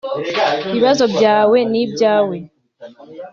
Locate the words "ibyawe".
1.85-2.37